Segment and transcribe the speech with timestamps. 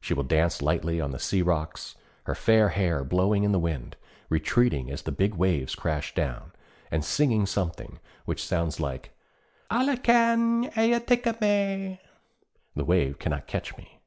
[0.00, 3.96] She will dance lightly on the sea rocks, her fair hair blowing in the wind,
[4.28, 6.52] retreating as the big waves crash down,
[6.92, 9.16] and singing something which sounds like
[9.72, 11.98] 'Ala kan eje taka mej!'
[12.76, 14.00] (The wave cannot catch me!)